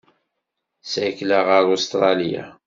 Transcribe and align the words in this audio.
Ssakleɣ 0.83 1.43
ɣer 1.49 1.63
Ustṛalya. 1.75 2.45